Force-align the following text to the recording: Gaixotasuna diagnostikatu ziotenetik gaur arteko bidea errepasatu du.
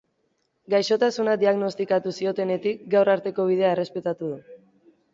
Gaixotasuna 0.73 1.35
diagnostikatu 1.43 2.15
ziotenetik 2.17 2.83
gaur 2.97 3.15
arteko 3.17 3.49
bidea 3.55 3.79
errepasatu 3.79 4.37
du. 4.37 4.45